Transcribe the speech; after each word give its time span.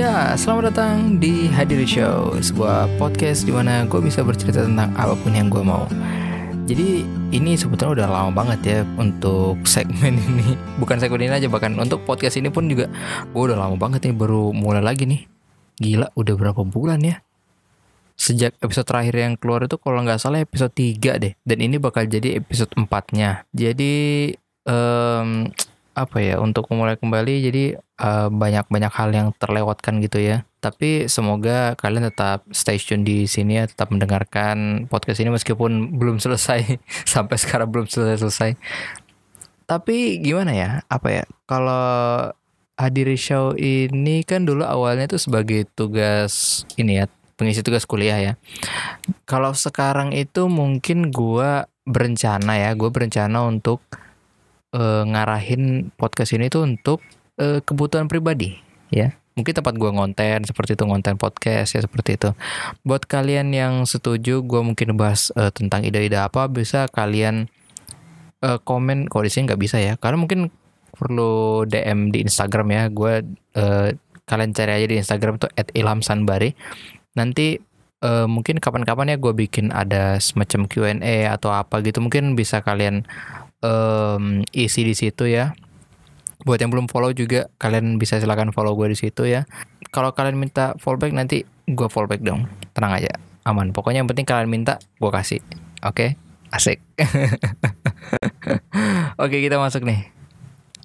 Ya, 0.00 0.32
selamat 0.32 0.72
datang 0.72 1.20
di 1.20 1.44
Hadiri 1.52 1.84
Show, 1.84 2.32
sebuah 2.40 2.88
podcast 2.96 3.44
di 3.44 3.52
mana 3.52 3.84
gue 3.84 4.00
bisa 4.00 4.24
bercerita 4.24 4.64
tentang 4.64 4.96
apa 4.96 5.12
pun 5.12 5.28
yang 5.28 5.52
gue 5.52 5.60
mau. 5.60 5.84
Jadi 6.64 7.04
ini 7.36 7.52
sebetulnya 7.52 7.92
udah 8.00 8.06
lama 8.08 8.32
banget 8.32 8.60
ya 8.64 8.78
untuk 8.96 9.60
segmen 9.76 10.16
ini. 10.16 10.56
Bukan 10.80 10.96
segmen 11.04 11.28
ini 11.28 11.36
aja, 11.36 11.52
bahkan 11.52 11.76
untuk 11.76 12.00
podcast 12.08 12.40
ini 12.40 12.48
pun 12.48 12.64
juga 12.72 12.88
gue 13.28 13.42
udah 13.44 13.60
lama 13.60 13.76
banget 13.76 14.08
nih 14.08 14.16
baru 14.16 14.56
mulai 14.56 14.80
lagi 14.80 15.04
nih. 15.04 15.28
Gila, 15.84 16.16
udah 16.16 16.32
berapa 16.32 16.64
bulan 16.64 17.04
ya? 17.04 17.20
Sejak 18.16 18.56
episode 18.64 18.88
terakhir 18.88 19.20
yang 19.20 19.36
keluar 19.36 19.68
itu 19.68 19.76
kalau 19.76 20.00
nggak 20.00 20.16
salah 20.16 20.40
episode 20.40 20.72
3 20.72 20.96
deh. 21.20 21.36
Dan 21.44 21.60
ini 21.60 21.76
bakal 21.76 22.08
jadi 22.08 22.40
episode 22.40 22.72
4-nya. 22.72 23.44
Jadi 23.52 24.32
um, 24.64 25.44
apa 26.04 26.18
ya 26.24 26.40
untuk 26.40 26.68
memulai 26.72 26.96
kembali 26.96 27.34
jadi 27.50 27.64
uh, 28.00 28.28
banyak-banyak 28.32 28.92
hal 28.92 29.10
yang 29.12 29.28
terlewatkan 29.36 30.00
gitu 30.00 30.18
ya. 30.20 30.48
Tapi 30.60 31.08
semoga 31.08 31.72
kalian 31.76 32.08
tetap 32.12 32.44
stay 32.52 32.76
tune 32.76 33.04
di 33.04 33.24
sini 33.24 33.60
ya, 33.60 33.64
tetap 33.68 33.88
mendengarkan 33.92 34.88
podcast 34.88 35.20
ini 35.24 35.32
meskipun 35.32 35.96
belum 35.96 36.20
selesai 36.20 36.80
sampai 37.14 37.36
sekarang 37.36 37.68
belum 37.68 37.88
selesai-selesai. 37.88 38.56
Tapi 39.64 40.20
gimana 40.20 40.52
ya? 40.52 40.70
Apa 40.90 41.22
ya? 41.22 41.24
Kalau 41.46 42.28
hadiri 42.80 43.14
show 43.14 43.52
ini 43.56 44.24
kan 44.24 44.48
dulu 44.48 44.64
awalnya 44.64 45.06
tuh 45.06 45.20
sebagai 45.20 45.68
tugas 45.76 46.64
ini 46.80 47.00
ya, 47.00 47.06
pengisi 47.38 47.60
tugas 47.62 47.84
kuliah 47.88 48.18
ya. 48.18 48.32
Kalau 49.24 49.52
sekarang 49.54 50.12
itu 50.12 50.50
mungkin 50.50 51.08
gua 51.14 51.70
berencana 51.90 52.54
ya, 52.56 52.70
gue 52.76 52.90
berencana 52.92 53.44
untuk 53.44 53.82
uh, 54.74 55.02
ngarahin 55.06 55.94
podcast 55.94 56.34
ini 56.34 56.50
tuh 56.50 56.66
untuk 56.66 56.98
uh, 57.38 57.58
kebutuhan 57.62 58.06
pribadi 58.06 58.58
ya. 58.90 59.14
Mungkin 59.38 59.56
tempat 59.56 59.78
gue 59.78 59.88
ngonten 59.88 60.44
seperti 60.44 60.74
itu 60.74 60.84
ngonten 60.84 61.16
podcast 61.16 61.78
ya 61.78 61.80
seperti 61.80 62.18
itu. 62.18 62.30
Buat 62.82 63.06
kalian 63.06 63.54
yang 63.54 63.86
setuju 63.86 64.42
gue 64.42 64.60
mungkin 64.60 64.98
bahas 64.98 65.30
uh, 65.38 65.48
tentang 65.54 65.86
ide-ide 65.86 66.18
apa 66.18 66.50
bisa 66.50 66.90
kalian 66.90 67.48
uh, 68.44 68.58
komen. 68.60 69.08
Kalau 69.08 69.22
di 69.24 69.30
sini 69.32 69.48
nggak 69.48 69.62
bisa 69.62 69.78
ya. 69.80 69.94
Karena 69.96 70.20
mungkin 70.20 70.50
perlu 70.92 71.64
DM 71.64 72.12
di 72.12 72.26
Instagram 72.26 72.68
ya. 72.74 72.82
Gue 72.90 73.22
uh, 73.56 73.88
kalian 74.28 74.50
cari 74.52 74.72
aja 74.82 74.86
di 74.86 74.96
Instagram 74.98 75.40
tuh 75.40 75.50
@ilhamsanbari 75.56 76.54
nanti 77.18 77.58
uh, 78.04 78.26
mungkin 78.30 78.62
kapan-kapan 78.62 79.14
ya 79.14 79.16
gue 79.18 79.32
bikin 79.34 79.74
ada 79.74 80.22
semacam 80.22 80.66
Q&A 80.66 81.16
atau 81.32 81.54
apa 81.54 81.80
gitu. 81.86 82.02
Mungkin 82.02 82.34
bisa 82.36 82.60
kalian 82.60 83.06
um, 83.64 84.44
isi 84.52 84.84
di 84.84 84.94
situ 84.96 85.28
ya. 85.28 85.56
Buat 86.44 86.64
yang 86.64 86.72
belum 86.72 86.88
follow 86.88 87.12
juga 87.12 87.52
kalian 87.60 88.00
bisa 88.00 88.16
silakan 88.16 88.52
follow 88.52 88.72
gue 88.76 88.92
di 88.92 88.98
situ 88.98 89.28
ya. 89.28 89.44
Kalau 89.92 90.16
kalian 90.16 90.40
minta 90.40 90.72
fallback 90.80 91.12
nanti 91.12 91.44
gue 91.68 91.88
fallback 91.88 92.24
dong. 92.24 92.48
Tenang 92.72 92.96
aja, 92.96 93.12
aman. 93.44 93.76
Pokoknya 93.76 94.00
yang 94.00 94.08
penting 94.08 94.24
kalian 94.24 94.48
minta 94.48 94.80
gue 94.80 95.10
kasih. 95.12 95.44
Oke, 95.84 95.84
okay? 95.84 96.10
asik. 96.52 96.80
Oke 99.22 99.36
kita 99.40 99.60
masuk 99.60 99.84
nih. 99.84 100.08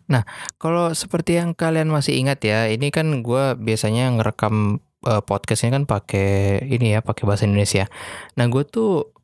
Nah, 0.05 0.21
kalau 0.61 0.93
seperti 0.93 1.41
yang 1.41 1.57
kalian 1.57 1.89
masih 1.89 2.19
ingat 2.19 2.43
ya, 2.45 2.69
ini 2.69 2.93
kan 2.93 3.09
gue 3.25 3.57
biasanya 3.57 4.13
ngerekam 4.13 4.77
uh, 5.07 5.21
podcastnya 5.25 5.81
kan 5.81 5.83
pakai 5.89 6.61
ini 6.69 6.93
ya, 6.93 6.99
pakai 7.01 7.25
bahasa 7.25 7.49
Indonesia. 7.49 7.89
Nah, 8.37 8.45
gue 8.45 8.61
tuh 8.67 9.14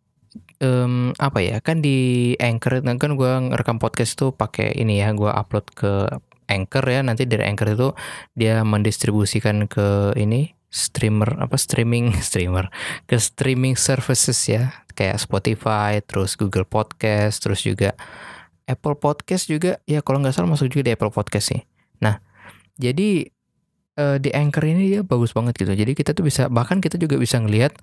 um, 0.62 1.12
apa 1.18 1.42
ya 1.42 1.58
kan 1.60 1.82
di 1.82 2.32
Anchor 2.38 2.86
kan 2.86 3.18
gue 3.18 3.32
ngerekam 3.52 3.82
podcast 3.82 4.16
itu 4.16 4.32
pakai 4.32 4.78
ini 4.78 5.02
ya 5.02 5.12
gue 5.12 5.28
upload 5.28 5.68
ke 5.74 6.08
Anchor 6.52 6.86
ya. 6.86 7.02
Nanti 7.02 7.26
dari 7.26 7.48
Anchor 7.48 7.74
itu 7.74 7.90
dia 8.38 8.62
mendistribusikan 8.62 9.66
ke 9.66 10.14
ini 10.16 10.54
streamer 10.72 11.36
apa 11.44 11.60
streaming 11.60 12.16
streamer 12.28 12.70
ke 13.10 13.18
streaming 13.18 13.80
services 13.80 14.38
ya. 14.46 14.86
Kayak 14.92 15.24
Spotify 15.24 16.04
terus 16.04 16.36
Google 16.36 16.68
Podcast 16.68 17.42
terus 17.42 17.64
juga 17.64 17.98
Apple 18.68 19.00
Podcast 19.00 19.50
juga. 19.50 19.82
Ya 19.88 20.04
kalau 20.06 20.22
nggak 20.22 20.36
salah 20.36 20.52
masuk 20.52 20.70
juga 20.70 20.92
di 20.92 20.94
Apple 20.94 21.12
Podcast 21.12 21.56
sih. 21.56 21.62
Nah 22.04 22.20
jadi 22.76 23.32
uh, 23.98 24.18
di 24.20 24.30
Anchor 24.36 24.68
ini 24.68 25.00
dia 25.00 25.02
bagus 25.02 25.32
banget 25.32 25.56
gitu. 25.58 25.74
Jadi 25.74 25.96
kita 25.96 26.12
tuh 26.12 26.28
bisa 26.28 26.52
bahkan 26.52 26.84
kita 26.84 27.00
juga 27.00 27.16
bisa 27.16 27.40
ngelihat 27.40 27.76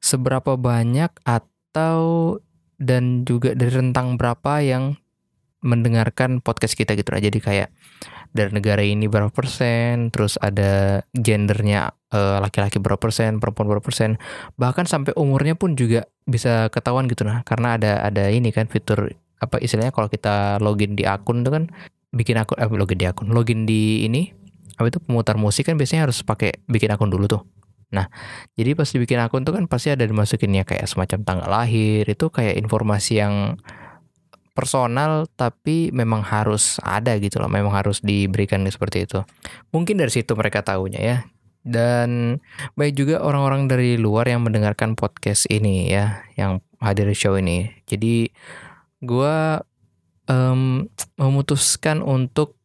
seberapa 0.00 0.56
banyak 0.56 1.12
atau 1.28 1.49
atau 1.70 2.36
dan 2.82 3.22
juga 3.22 3.54
dari 3.54 3.70
rentang 3.70 4.18
berapa 4.18 4.58
yang 4.58 4.98
mendengarkan 5.60 6.40
podcast 6.40 6.74
kita 6.74 6.96
gitu 6.96 7.12
aja 7.12 7.28
jadi 7.28 7.38
kayak 7.38 7.68
dari 8.30 8.50
negara 8.54 8.80
ini 8.80 9.10
berapa 9.10 9.30
persen 9.30 10.14
terus 10.14 10.38
ada 10.38 11.02
gendernya 11.12 11.90
uh, 12.14 12.38
laki-laki 12.38 12.78
berapa 12.78 12.98
persen 12.98 13.42
perempuan 13.42 13.66
berapa 13.66 13.82
persen. 13.82 14.22
Bahkan 14.54 14.86
sampai 14.86 15.12
umurnya 15.18 15.58
pun 15.58 15.74
juga 15.74 16.06
bisa 16.26 16.70
ketahuan 16.70 17.10
gitu 17.10 17.26
nah. 17.26 17.42
Karena 17.42 17.74
ada 17.74 18.06
ada 18.06 18.30
ini 18.30 18.54
kan 18.54 18.70
fitur 18.70 19.10
apa 19.40 19.56
istilahnya 19.58 19.90
kalau 19.90 20.06
kita 20.06 20.60
login 20.62 20.94
di 20.94 21.08
akun 21.08 21.42
itu 21.42 21.50
kan 21.50 21.64
bikin 22.12 22.36
akun 22.38 22.60
eh, 22.60 22.68
login 22.70 22.98
di 23.00 23.06
akun 23.08 23.32
login 23.32 23.64
di 23.64 24.04
ini 24.04 24.28
apa 24.76 24.92
itu 24.92 25.00
pemutar 25.00 25.40
musik 25.40 25.64
kan 25.64 25.80
biasanya 25.80 26.08
harus 26.08 26.20
pakai 26.20 26.60
bikin 26.68 26.92
akun 26.92 27.08
dulu 27.08 27.24
tuh 27.24 27.42
Nah, 27.90 28.06
jadi 28.54 28.78
pas 28.78 28.86
dibikin 28.86 29.18
akun 29.18 29.42
tuh 29.42 29.54
kan 29.54 29.66
pasti 29.66 29.90
ada 29.90 30.06
dimasukinnya 30.06 30.62
kayak 30.62 30.86
semacam 30.86 31.18
tanggal 31.26 31.48
lahir, 31.50 32.06
itu 32.06 32.30
kayak 32.30 32.54
informasi 32.58 33.18
yang 33.18 33.58
personal 34.54 35.24
tapi 35.34 35.88
memang 35.94 36.22
harus 36.22 36.78
ada 36.84 37.16
gitu 37.18 37.40
loh, 37.42 37.50
memang 37.50 37.74
harus 37.74 37.98
diberikan 38.04 38.62
seperti 38.68 39.08
itu. 39.08 39.24
Mungkin 39.74 39.98
dari 39.98 40.12
situ 40.12 40.36
mereka 40.36 40.62
tahunya 40.62 41.00
ya. 41.00 41.18
Dan 41.60 42.40
baik 42.72 42.96
juga 42.96 43.20
orang-orang 43.20 43.68
dari 43.68 44.00
luar 44.00 44.24
yang 44.24 44.40
mendengarkan 44.40 44.96
podcast 44.96 45.44
ini 45.52 45.92
ya, 45.92 46.24
yang 46.36 46.64
hadir 46.80 47.04
di 47.04 47.16
show 47.16 47.36
ini. 47.36 47.68
Jadi 47.84 48.32
gua 49.04 49.60
um, 50.28 50.88
memutuskan 51.20 52.00
untuk 52.00 52.59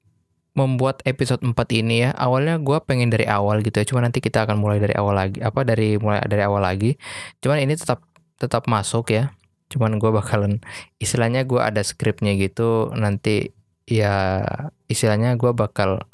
membuat 0.56 1.04
episode 1.04 1.44
4 1.44 1.54
ini 1.76 2.08
ya. 2.08 2.10
Awalnya 2.16 2.58
gue 2.64 2.78
pengen 2.84 3.12
dari 3.12 3.28
awal 3.28 3.62
gitu 3.62 3.84
ya. 3.84 3.86
Cuma 3.86 4.02
nanti 4.02 4.24
kita 4.24 4.48
akan 4.48 4.58
mulai 4.58 4.80
dari 4.80 4.96
awal 4.96 5.16
lagi 5.16 5.44
apa 5.44 5.62
dari 5.68 6.00
mulai 6.00 6.24
dari 6.26 6.42
awal 6.42 6.64
lagi. 6.64 6.96
Cuman 7.44 7.62
ini 7.62 7.76
tetap 7.76 8.02
tetap 8.40 8.66
masuk 8.72 9.12
ya. 9.12 9.36
Cuman 9.70 10.00
gue 10.00 10.10
bakalan 10.10 10.64
istilahnya 10.98 11.44
gue 11.44 11.60
ada 11.60 11.84
skripnya 11.84 12.34
gitu. 12.40 12.90
Nanti 12.96 13.52
ya 13.86 14.42
istilahnya 14.88 15.36
gue 15.36 15.52
bakal 15.52 16.08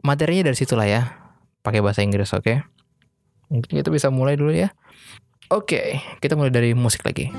materinya 0.00 0.48
dari 0.50 0.56
situlah 0.56 0.88
ya. 0.88 1.02
Pakai 1.60 1.84
bahasa 1.84 2.00
Inggris 2.00 2.32
oke? 2.32 2.42
Okay? 2.42 2.58
mungkin 3.46 3.78
kita 3.78 3.90
bisa 3.94 4.08
mulai 4.10 4.34
dulu 4.34 4.50
ya. 4.50 4.74
Oke 5.46 5.78
okay, 5.78 5.86
kita 6.18 6.34
mulai 6.34 6.50
dari 6.50 6.74
musik 6.74 7.06
lagi 7.06 7.30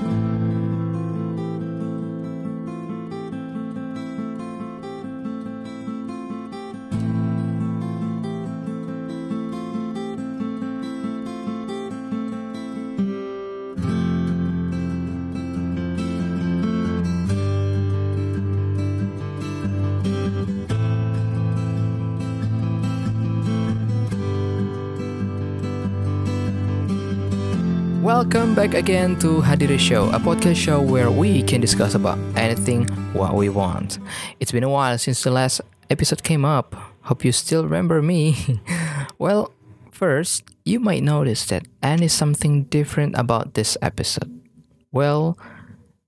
back 28.70 28.80
again 28.80 29.18
to 29.18 29.40
Hadiri 29.40 29.78
Show, 29.78 30.10
a 30.10 30.18
podcast 30.18 30.56
show 30.56 30.82
where 30.82 31.10
we 31.10 31.42
can 31.42 31.58
discuss 31.60 31.94
about 31.94 32.18
anything 32.36 32.86
what 33.14 33.34
we 33.34 33.48
want. 33.48 33.98
It's 34.40 34.52
been 34.52 34.64
a 34.64 34.68
while 34.68 34.98
since 34.98 35.22
the 35.22 35.30
last 35.30 35.62
episode 35.88 36.22
came 36.22 36.44
up. 36.44 36.74
Hope 37.02 37.24
you 37.24 37.32
still 37.32 37.62
remember 37.64 38.02
me. 38.02 38.60
well, 39.18 39.52
first, 39.90 40.44
you 40.66 40.80
might 40.80 41.02
notice 41.02 41.46
that 41.46 41.66
Anne 41.82 42.02
is 42.02 42.12
something 42.12 42.64
different 42.64 43.16
about 43.16 43.54
this 43.54 43.78
episode. 43.80 44.40
Well, 44.92 45.38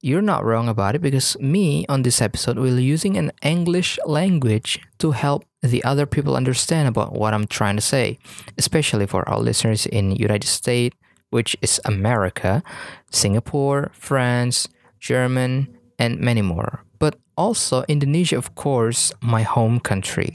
you're 0.02 0.22
not 0.22 0.44
wrong 0.44 0.68
about 0.68 0.94
it 0.94 1.00
because 1.00 1.38
me 1.40 1.86
on 1.88 2.02
this 2.02 2.20
episode 2.20 2.58
will 2.58 2.78
using 2.78 3.16
an 3.16 3.32
English 3.42 3.98
language 4.04 4.80
to 4.98 5.12
help 5.12 5.44
the 5.62 5.82
other 5.84 6.04
people 6.04 6.36
understand 6.36 6.88
about 6.88 7.14
what 7.14 7.32
I'm 7.32 7.46
trying 7.46 7.76
to 7.76 7.82
say, 7.82 8.18
especially 8.58 9.06
for 9.06 9.26
our 9.28 9.38
listeners 9.38 9.86
in 9.86 10.16
United 10.16 10.48
States, 10.48 10.96
which 11.30 11.56
is 11.62 11.80
America, 11.84 12.62
Singapore, 13.10 13.90
France, 13.94 14.68
German, 14.98 15.76
and 15.98 16.20
many 16.20 16.42
more. 16.42 16.84
But 16.98 17.18
also 17.36 17.84
Indonesia, 17.88 18.36
of 18.36 18.54
course, 18.54 19.12
my 19.22 19.42
home 19.42 19.80
country. 19.80 20.32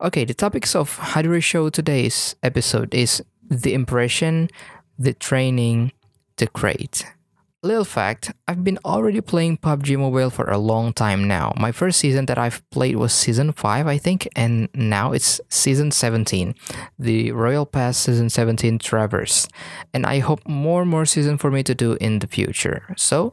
Okay, 0.00 0.24
the 0.24 0.34
topics 0.34 0.74
of 0.74 0.96
Hadiri 0.98 1.42
Show 1.42 1.68
today's 1.70 2.36
episode 2.42 2.94
is 2.94 3.22
the 3.50 3.74
impression, 3.74 4.48
the 4.98 5.12
training, 5.12 5.92
the 6.36 6.46
grade. 6.46 7.04
Little 7.68 7.84
fact 7.84 8.32
I've 8.48 8.64
been 8.64 8.78
already 8.84 9.20
playing 9.20 9.58
PUBG 9.58 9.98
Mobile 9.98 10.30
for 10.30 10.48
a 10.50 10.56
long 10.56 10.94
time 10.94 11.28
now. 11.28 11.52
My 11.56 11.70
first 11.70 12.00
season 12.00 12.24
that 12.26 12.38
I've 12.38 12.62
played 12.70 12.96
was 12.96 13.12
season 13.12 13.52
5, 13.52 13.86
I 13.86 13.98
think, 13.98 14.26
and 14.34 14.68
now 14.72 15.12
it's 15.12 15.38
season 15.50 15.90
17, 15.90 16.54
the 16.98 17.30
Royal 17.32 17.66
Pass 17.66 17.98
season 17.98 18.30
17 18.30 18.78
Traverse. 18.78 19.48
And 19.92 20.06
I 20.06 20.20
hope 20.20 20.40
more 20.48 20.80
and 20.82 20.90
more 20.90 21.04
season 21.04 21.36
for 21.36 21.50
me 21.50 21.62
to 21.64 21.74
do 21.74 21.98
in 22.00 22.20
the 22.20 22.26
future. 22.26 22.94
So, 22.96 23.32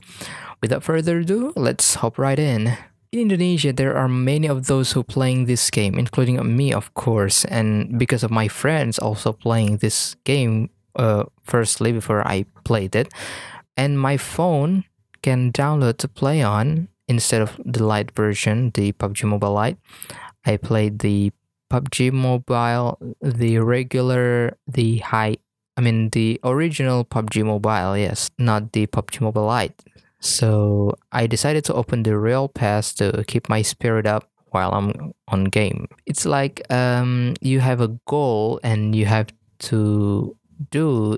without 0.61 0.83
further 0.83 1.19
ado, 1.19 1.53
let's 1.55 1.95
hop 1.95 2.17
right 2.17 2.37
in. 2.37 2.77
In 3.13 3.31
Indonesia, 3.31 3.71
there 3.71 3.95
are 3.95 4.09
many 4.09 4.47
of 4.47 4.67
those 4.67 4.91
who 4.91 5.01
playing 5.03 5.45
this 5.45 5.71
game, 5.71 5.97
including 5.97 6.35
me, 6.43 6.73
of 6.73 6.93
course, 6.93 7.45
and 7.45 7.97
because 7.97 8.23
of 8.23 8.31
my 8.31 8.49
friends 8.49 8.99
also 8.99 9.31
playing 9.31 9.77
this 9.77 10.17
game 10.25 10.69
uh, 10.95 11.23
firstly 11.43 11.91
before 11.91 12.27
I 12.27 12.45
played 12.63 12.95
it, 12.95 13.07
and 13.77 13.99
my 13.99 14.17
phone 14.17 14.85
can 15.21 15.51
download 15.51 15.97
to 15.97 16.07
play 16.07 16.41
on 16.41 16.87
instead 17.07 17.41
of 17.41 17.59
the 17.63 17.83
light 17.83 18.11
version, 18.15 18.71
the 18.73 18.91
PUBG 18.93 19.23
Mobile 19.25 19.53
Lite. 19.53 19.77
I 20.45 20.57
played 20.57 20.99
the 20.99 21.31
PUBG 21.71 22.11
Mobile, 22.11 22.97
the 23.21 23.59
regular, 23.59 24.57
the 24.67 24.99
high. 24.99 25.37
I 25.77 25.81
mean 25.81 26.09
the 26.09 26.39
original 26.43 27.03
PUBG 27.03 27.43
Mobile, 27.43 27.97
yes, 27.97 28.29
not 28.37 28.71
the 28.71 28.87
PUBG 28.87 29.21
Mobile 29.21 29.45
Lite. 29.45 29.83
So 30.19 30.95
I 31.11 31.27
decided 31.27 31.65
to 31.65 31.73
open 31.73 32.03
the 32.03 32.17
Royal 32.17 32.47
Pass 32.47 32.93
to 32.95 33.23
keep 33.27 33.49
my 33.49 33.61
spirit 33.61 34.07
up 34.07 34.29
while 34.49 34.71
I'm 34.71 35.13
on 35.27 35.45
game. 35.45 35.87
It's 36.05 36.25
like 36.25 36.61
um, 36.71 37.35
you 37.41 37.59
have 37.59 37.81
a 37.81 37.89
goal 38.07 38.59
and 38.63 38.95
you 38.95 39.05
have 39.05 39.27
to 39.69 40.35
do 40.71 41.17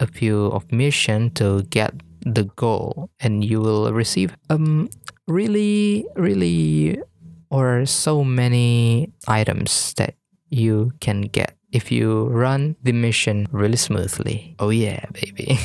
a 0.00 0.06
few 0.06 0.46
of 0.46 0.70
mission 0.72 1.30
to 1.30 1.62
get 1.70 1.94
the 2.20 2.44
goal 2.56 3.10
and 3.20 3.44
you 3.44 3.60
will 3.60 3.92
receive 3.92 4.36
um 4.50 4.88
really 5.28 6.04
really 6.16 6.98
or 7.50 7.86
so 7.86 8.24
many 8.24 9.12
items 9.28 9.94
that 9.94 10.14
you 10.50 10.92
can 11.00 11.22
get 11.22 11.56
if 11.72 11.92
you 11.92 12.26
run 12.28 12.76
the 12.82 12.92
mission 12.92 13.46
really 13.50 13.76
smoothly. 13.76 14.54
Oh 14.58 14.70
yeah, 14.70 15.04
baby. 15.12 15.58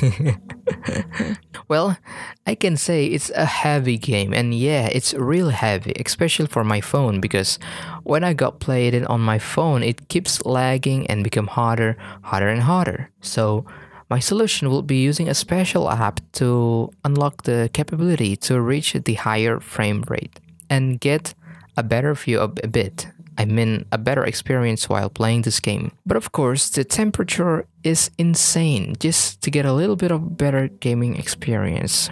well, 1.67 1.97
I 2.45 2.55
can 2.55 2.75
say 2.75 3.05
it's 3.05 3.29
a 3.29 3.45
heavy 3.45 3.97
game 3.97 4.33
and 4.33 4.53
yeah, 4.53 4.89
it's 4.91 5.13
real 5.13 5.49
heavy, 5.49 5.93
especially 6.05 6.47
for 6.47 6.63
my 6.63 6.81
phone 6.81 7.21
because 7.21 7.59
when 8.03 8.23
I 8.23 8.33
got 8.33 8.59
played 8.59 8.93
it 8.93 9.05
on 9.07 9.21
my 9.21 9.39
phone, 9.39 9.83
it 9.83 10.09
keeps 10.09 10.43
lagging 10.45 11.07
and 11.07 11.23
become 11.23 11.47
harder, 11.47 11.95
harder 12.23 12.49
and 12.49 12.61
harder. 12.61 13.09
So 13.21 13.65
my 14.11 14.19
solution 14.19 14.69
will 14.69 14.81
be 14.81 14.97
using 14.97 15.29
a 15.29 15.33
special 15.33 15.89
app 15.89 16.19
to 16.33 16.91
unlock 17.05 17.43
the 17.43 17.69
capability 17.71 18.35
to 18.35 18.59
reach 18.59 18.91
the 18.91 19.13
higher 19.13 19.61
frame 19.61 20.03
rate 20.09 20.37
and 20.69 20.99
get 20.99 21.33
a 21.77 21.83
better 21.83 22.13
view 22.13 22.37
of 22.37 22.59
a 22.61 22.67
bit 22.67 23.07
I 23.37 23.45
mean, 23.45 23.85
a 23.91 23.97
better 23.97 24.25
experience 24.25 24.89
while 24.89 25.09
playing 25.09 25.43
this 25.43 25.61
game. 25.61 25.93
But 26.05 26.17
of 26.17 26.33
course, 26.33 26.69
the 26.69 26.83
temperature 26.83 27.65
is 27.81 28.11
insane 28.17 28.95
just 28.99 29.41
to 29.43 29.49
get 29.49 29.65
a 29.65 29.73
little 29.73 29.95
bit 29.95 30.11
of 30.11 30.37
better 30.37 30.67
gaming 30.67 31.15
experience. 31.15 32.09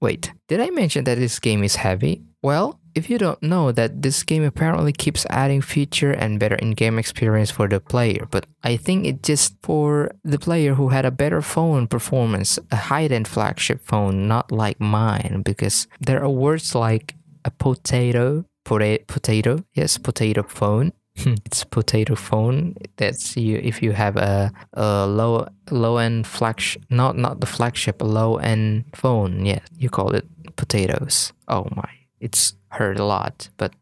Wait, 0.00 0.32
did 0.48 0.60
I 0.60 0.70
mention 0.70 1.04
that 1.04 1.18
this 1.18 1.38
game 1.38 1.62
is 1.62 1.76
heavy? 1.76 2.24
Well, 2.42 2.80
if 2.94 3.10
you 3.10 3.18
don't 3.18 3.42
know 3.42 3.72
that 3.72 4.02
this 4.02 4.22
game 4.22 4.44
apparently 4.44 4.92
keeps 4.92 5.26
adding 5.30 5.60
feature 5.60 6.12
and 6.12 6.38
better 6.38 6.54
in-game 6.56 6.98
experience 6.98 7.50
for 7.50 7.68
the 7.68 7.80
player, 7.80 8.26
but 8.30 8.46
I 8.62 8.76
think 8.76 9.06
it's 9.06 9.26
just 9.26 9.56
for 9.62 10.10
the 10.22 10.38
player 10.38 10.74
who 10.74 10.88
had 10.88 11.04
a 11.04 11.10
better 11.10 11.42
phone 11.42 11.86
performance, 11.86 12.58
a 12.70 12.76
high-end 12.76 13.28
flagship 13.28 13.80
phone, 13.82 14.28
not 14.28 14.52
like 14.52 14.80
mine, 14.80 15.42
because 15.44 15.88
there 16.00 16.22
are 16.22 16.30
words 16.30 16.74
like 16.74 17.14
a 17.44 17.50
potato 17.50 18.44
potato 18.64 19.62
yes 19.74 19.98
potato 19.98 20.42
phone. 20.42 20.92
Hmm. 21.18 21.34
it's 21.44 21.62
potato 21.62 22.16
phone. 22.16 22.74
That's 22.96 23.36
you 23.36 23.60
if 23.62 23.82
you 23.82 23.92
have 23.92 24.16
a, 24.16 24.50
a 24.72 25.06
low 25.06 25.46
low 25.70 25.98
end 25.98 26.26
flagship 26.26 26.82
not 26.90 27.16
not 27.16 27.40
the 27.40 27.46
flagship 27.46 28.02
a 28.02 28.04
low 28.04 28.38
end 28.38 28.86
phone 28.94 29.44
yeah 29.44 29.60
you 29.76 29.90
call 29.90 30.14
it 30.14 30.26
potatoes. 30.56 31.32
Oh 31.46 31.68
my 31.76 31.88
it's 32.20 32.54
hurt 32.74 32.98
a 32.98 33.04
lot 33.04 33.48
but 33.56 33.72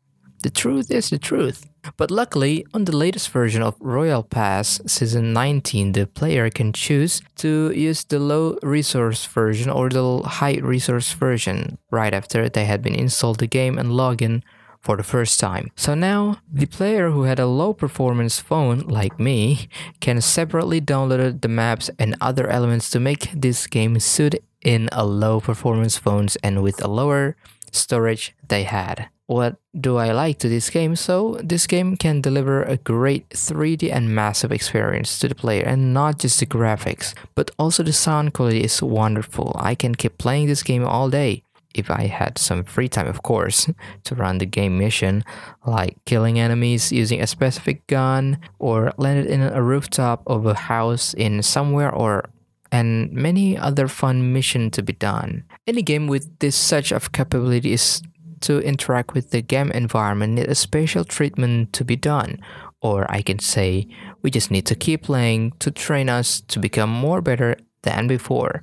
the 0.42 0.50
truth 0.50 0.90
is 0.90 1.10
the 1.10 1.18
truth 1.18 1.66
but 1.96 2.10
luckily, 2.12 2.64
on 2.72 2.84
the 2.84 2.96
latest 2.96 3.30
version 3.30 3.60
of 3.60 3.74
Royal 3.80 4.22
Pass 4.22 4.80
Season 4.86 5.32
19, 5.32 5.92
the 5.92 6.06
player 6.06 6.48
can 6.48 6.72
choose 6.72 7.20
to 7.36 7.72
use 7.72 8.04
the 8.04 8.20
low 8.20 8.56
resource 8.62 9.26
version 9.26 9.68
or 9.68 9.88
the 9.88 10.22
high 10.24 10.58
resource 10.62 11.12
version 11.12 11.78
right 11.90 12.14
after 12.14 12.48
they 12.48 12.66
had 12.66 12.82
been 12.82 12.94
installed 12.94 13.40
the 13.40 13.48
game 13.48 13.78
and 13.78 13.92
log 13.92 14.22
in 14.22 14.44
for 14.80 14.96
the 14.96 15.02
first 15.02 15.40
time. 15.40 15.70
So 15.76 15.94
now, 15.94 16.38
the 16.52 16.66
player 16.66 17.10
who 17.10 17.24
had 17.24 17.38
a 17.38 17.46
low 17.46 17.72
performance 17.72 18.38
phone, 18.40 18.80
like 18.80 19.18
me, 19.18 19.68
can 20.00 20.20
separately 20.20 20.80
download 20.80 21.40
the 21.40 21.48
maps 21.48 21.90
and 21.98 22.16
other 22.20 22.48
elements 22.48 22.90
to 22.90 23.00
make 23.00 23.30
this 23.32 23.66
game 23.66 23.98
suit 23.98 24.36
in 24.60 24.88
a 24.92 25.04
low 25.04 25.40
performance 25.40 25.98
phones 25.98 26.36
and 26.36 26.62
with 26.62 26.82
a 26.82 26.88
lower 26.88 27.36
storage 27.72 28.34
they 28.46 28.62
had. 28.64 29.08
What 29.26 29.56
do 29.78 29.96
I 29.96 30.12
like 30.12 30.38
to 30.40 30.48
this 30.48 30.68
game? 30.68 30.94
So, 30.94 31.40
this 31.42 31.66
game 31.66 31.96
can 31.96 32.20
deliver 32.20 32.62
a 32.62 32.76
great 32.76 33.28
3D 33.30 33.90
and 33.90 34.14
massive 34.14 34.52
experience 34.52 35.18
to 35.20 35.28
the 35.28 35.34
player, 35.34 35.64
and 35.64 35.94
not 35.94 36.18
just 36.18 36.38
the 36.38 36.46
graphics, 36.46 37.14
but 37.34 37.50
also 37.58 37.82
the 37.82 37.92
sound 37.92 38.34
quality 38.34 38.62
is 38.62 38.82
wonderful. 38.82 39.56
I 39.58 39.74
can 39.74 39.94
keep 39.94 40.18
playing 40.18 40.48
this 40.48 40.62
game 40.62 40.84
all 40.84 41.08
day 41.08 41.44
if 41.74 41.90
I 41.90 42.06
had 42.06 42.38
some 42.38 42.64
free 42.64 42.88
time, 42.88 43.06
of 43.06 43.22
course, 43.22 43.70
to 44.04 44.14
run 44.14 44.38
the 44.38 44.46
game 44.46 44.78
mission, 44.78 45.24
like 45.66 45.96
killing 46.04 46.38
enemies 46.38 46.92
using 46.92 47.20
a 47.22 47.26
specific 47.26 47.86
gun, 47.86 48.38
or 48.58 48.92
landed 48.98 49.26
in 49.26 49.40
a 49.40 49.62
rooftop 49.62 50.22
of 50.26 50.46
a 50.46 50.54
house 50.54 51.14
in 51.14 51.42
somewhere, 51.42 51.90
or 51.90 52.28
and 52.70 53.12
many 53.12 53.56
other 53.56 53.86
fun 53.86 54.32
mission 54.32 54.70
to 54.70 54.82
be 54.82 54.94
done. 54.94 55.44
Any 55.64 55.82
game 55.82 56.08
with 56.08 56.40
this 56.40 56.56
such 56.56 56.90
of 56.90 57.12
capability 57.12 57.72
is 57.72 58.02
to 58.40 58.58
interact 58.58 59.14
with 59.14 59.30
the 59.30 59.42
game 59.42 59.70
environment 59.70 60.34
need 60.34 60.48
a 60.48 60.56
special 60.56 61.04
treatment 61.04 61.72
to 61.74 61.84
be 61.84 61.94
done. 61.94 62.40
Or 62.80 63.08
I 63.08 63.22
can 63.22 63.38
say, 63.38 63.86
we 64.22 64.30
just 64.32 64.50
need 64.50 64.66
to 64.66 64.74
keep 64.74 65.04
playing 65.04 65.52
to 65.60 65.70
train 65.70 66.08
us 66.08 66.40
to 66.48 66.58
become 66.58 66.90
more 66.90 67.20
better 67.20 67.54
than 67.82 68.08
before. 68.08 68.60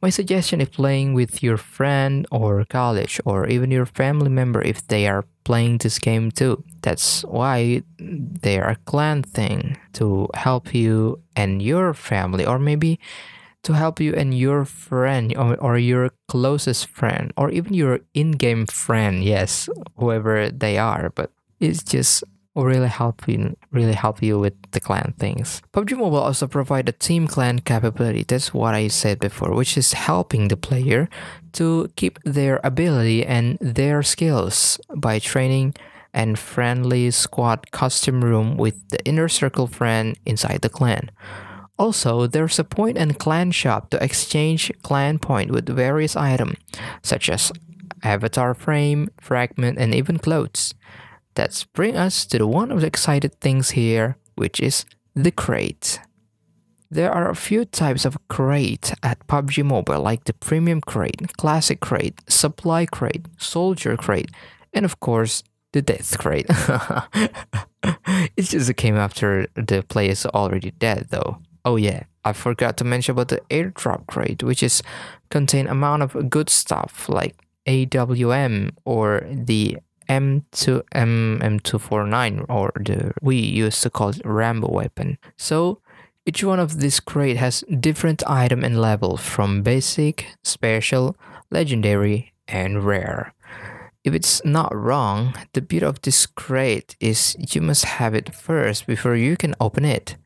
My 0.00 0.08
suggestion 0.08 0.62
is 0.62 0.70
playing 0.70 1.12
with 1.12 1.42
your 1.42 1.58
friend 1.58 2.26
or 2.30 2.64
college 2.64 3.20
or 3.26 3.46
even 3.46 3.70
your 3.70 3.84
family 3.84 4.30
member 4.30 4.62
if 4.62 4.86
they 4.88 5.06
are 5.08 5.26
playing 5.44 5.76
this 5.76 5.98
game 5.98 6.30
too. 6.30 6.64
That's 6.80 7.22
why 7.24 7.82
they 7.98 8.58
are 8.58 8.70
a 8.70 8.76
clan 8.86 9.24
thing 9.24 9.76
to 9.92 10.26
help 10.32 10.74
you 10.74 11.20
and 11.36 11.60
your 11.60 11.92
family 11.92 12.46
or 12.46 12.58
maybe 12.58 12.98
to 13.62 13.74
help 13.74 14.00
you 14.00 14.14
and 14.14 14.36
your 14.36 14.64
friend 14.64 15.36
or, 15.36 15.56
or 15.56 15.78
your 15.78 16.10
closest 16.28 16.86
friend 16.86 17.32
or 17.36 17.50
even 17.50 17.74
your 17.74 18.00
in-game 18.14 18.66
friend 18.66 19.22
yes 19.22 19.68
whoever 19.96 20.50
they 20.50 20.78
are 20.78 21.10
but 21.10 21.30
it's 21.60 21.82
just 21.82 22.24
really 22.56 22.88
help 22.88 23.26
you 23.28 23.56
really 23.70 23.92
help 23.92 24.22
you 24.22 24.38
with 24.38 24.54
the 24.72 24.80
clan 24.80 25.14
things. 25.18 25.62
PUBG 25.72 25.96
Mobile 25.96 26.18
also 26.18 26.46
provide 26.46 26.88
a 26.88 26.92
team 26.92 27.26
clan 27.26 27.60
capability. 27.60 28.24
That's 28.24 28.52
what 28.52 28.74
I 28.74 28.88
said 28.88 29.18
before, 29.18 29.54
which 29.54 29.76
is 29.76 29.92
helping 29.92 30.48
the 30.48 30.56
player 30.56 31.08
to 31.52 31.88
keep 31.96 32.18
their 32.24 32.60
ability 32.64 33.24
and 33.24 33.58
their 33.60 34.02
skills 34.02 34.80
by 34.94 35.18
training 35.18 35.74
and 36.12 36.38
friendly 36.38 37.10
squad 37.10 37.70
custom 37.70 38.24
room 38.24 38.56
with 38.56 38.88
the 38.88 39.04
inner 39.04 39.28
circle 39.28 39.66
friend 39.66 40.18
inside 40.26 40.62
the 40.62 40.68
clan. 40.68 41.10
Also, 41.80 42.26
there's 42.26 42.58
a 42.58 42.64
point 42.64 42.98
and 42.98 43.18
clan 43.18 43.50
shop 43.50 43.88
to 43.88 44.04
exchange 44.04 44.70
clan 44.82 45.18
point 45.18 45.50
with 45.50 45.64
various 45.66 46.14
items 46.14 46.58
such 47.02 47.30
as 47.30 47.50
avatar 48.02 48.52
frame, 48.52 49.08
fragment, 49.18 49.78
and 49.78 49.94
even 49.94 50.18
clothes. 50.18 50.74
That's 51.34 51.64
bring 51.64 51.96
us 51.96 52.26
to 52.26 52.36
the 52.36 52.46
one 52.46 52.70
of 52.70 52.82
the 52.82 52.86
excited 52.86 53.40
things 53.40 53.70
here, 53.70 54.18
which 54.34 54.60
is 54.60 54.84
the 55.14 55.30
crate. 55.30 56.00
There 56.90 57.10
are 57.10 57.30
a 57.30 57.34
few 57.48 57.64
types 57.64 58.04
of 58.04 58.18
crate 58.28 58.92
at 59.02 59.26
PUBG 59.26 59.64
Mobile 59.64 60.02
like 60.02 60.24
the 60.24 60.34
Premium 60.34 60.82
Crate, 60.82 61.34
Classic 61.38 61.80
Crate, 61.80 62.20
Supply 62.28 62.84
Crate, 62.84 63.24
Soldier 63.38 63.96
Crate, 63.96 64.30
and 64.74 64.84
of 64.84 65.00
course, 65.00 65.42
the 65.72 65.80
Death 65.80 66.18
Crate. 66.18 66.44
it 68.36 68.44
just 68.44 68.76
came 68.76 68.96
after 68.96 69.46
the 69.54 69.82
player 69.88 70.10
is 70.10 70.26
already 70.26 70.72
dead 70.72 71.06
though. 71.08 71.40
Oh 71.64 71.76
yeah, 71.76 72.04
I 72.24 72.32
forgot 72.32 72.76
to 72.78 72.84
mention 72.84 73.12
about 73.12 73.28
the 73.28 73.40
Airdrop 73.50 74.06
Crate, 74.06 74.42
which 74.42 74.62
is 74.62 74.82
contain 75.30 75.66
amount 75.66 76.02
of 76.02 76.30
good 76.30 76.48
stuff 76.48 77.08
like 77.08 77.36
AWM 77.66 78.70
or 78.84 79.26
the 79.30 79.78
M2 80.08 80.82
M 80.92 81.38
M249 81.42 82.46
or 82.48 82.72
the 82.76 83.12
we 83.22 83.36
used 83.36 83.82
to 83.82 83.90
call 83.90 84.10
it 84.10 84.20
Rambo 84.24 84.68
weapon. 84.68 85.18
So 85.36 85.80
Each 86.26 86.44
one 86.44 86.60
of 86.60 86.80
this 86.80 87.00
crate 87.00 87.38
has 87.38 87.64
different 87.80 88.22
item 88.26 88.62
and 88.62 88.80
level 88.80 89.16
from 89.16 89.62
basic, 89.62 90.26
special, 90.44 91.16
legendary, 91.50 92.32
and 92.46 92.84
rare. 92.84 93.32
If 94.04 94.14
it's 94.14 94.44
not 94.44 94.74
wrong, 94.74 95.34
the 95.54 95.60
beauty 95.60 95.86
of 95.86 96.00
this 96.02 96.26
crate 96.26 96.96
is 97.00 97.36
you 97.38 97.60
must 97.60 97.84
have 97.84 98.14
it 98.14 98.34
first 98.34 98.86
before 98.86 99.16
you 99.16 99.36
can 99.36 99.54
open 99.60 99.84
it. 99.84 100.16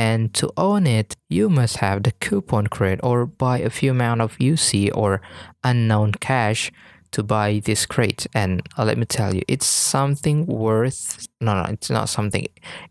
And 0.00 0.32
to 0.32 0.50
own 0.56 0.86
it, 0.86 1.14
you 1.28 1.50
must 1.50 1.76
have 1.76 2.04
the 2.04 2.12
coupon 2.12 2.68
crate 2.68 3.00
or 3.02 3.26
buy 3.26 3.58
a 3.58 3.68
few 3.68 3.90
amount 3.90 4.22
of 4.22 4.38
UC 4.38 4.90
or 4.94 5.20
unknown 5.62 6.12
cash 6.12 6.72
to 7.10 7.22
buy 7.22 7.60
this 7.62 7.84
crate. 7.84 8.26
And 8.32 8.62
uh, 8.78 8.86
let 8.86 8.96
me 8.96 9.04
tell 9.04 9.34
you, 9.34 9.42
it's 9.46 9.66
something 9.66 10.46
worth. 10.46 11.28
No, 11.42 11.52
no, 11.52 11.68
it's 11.68 11.90
not 11.90 12.08
something. 12.08 12.46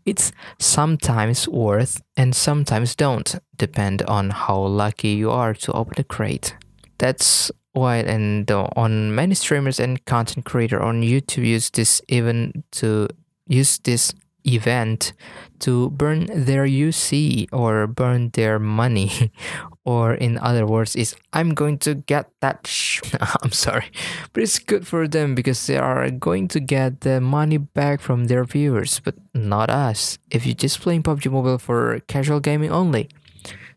It's 0.06 0.30
sometimes 0.60 1.48
worth 1.48 2.00
and 2.16 2.32
sometimes 2.32 2.94
don't, 2.94 3.34
depend 3.58 4.02
on 4.02 4.30
how 4.30 4.60
lucky 4.60 5.08
you 5.08 5.32
are 5.32 5.52
to 5.54 5.72
open 5.72 5.94
the 5.96 6.04
crate. 6.04 6.54
That's 6.98 7.50
why, 7.72 7.96
and 7.96 8.48
on 8.52 9.16
many 9.16 9.34
streamers 9.34 9.80
and 9.80 10.04
content 10.04 10.44
creator 10.44 10.80
on 10.80 11.02
YouTube 11.02 11.44
use 11.44 11.70
this 11.70 12.00
even 12.06 12.62
to 12.78 13.08
use 13.48 13.78
this 13.78 14.14
event 14.54 15.12
to 15.60 15.90
burn 15.90 16.26
their 16.32 16.66
UC 16.66 17.48
or 17.52 17.86
burn 17.86 18.30
their 18.30 18.58
money. 18.58 19.30
or 19.84 20.14
in 20.14 20.38
other 20.38 20.66
words, 20.66 20.96
is 20.96 21.14
I'm 21.32 21.54
going 21.54 21.78
to 21.78 21.94
get 21.94 22.30
that. 22.40 22.70
I'm 23.42 23.52
sorry, 23.52 23.90
but 24.32 24.42
it's 24.42 24.58
good 24.58 24.86
for 24.86 25.08
them 25.08 25.34
because 25.34 25.66
they 25.66 25.76
are 25.76 26.10
going 26.10 26.48
to 26.48 26.60
get 26.60 27.00
the 27.00 27.20
money 27.20 27.58
back 27.58 28.00
from 28.00 28.26
their 28.26 28.44
viewers, 28.44 29.00
but 29.00 29.14
not 29.34 29.70
us. 29.70 30.18
If 30.30 30.46
you're 30.46 30.54
just 30.54 30.80
playing 30.80 31.02
PUBG 31.02 31.30
Mobile 31.30 31.58
for 31.58 32.00
casual 32.06 32.40
gaming 32.40 32.70
only. 32.70 33.08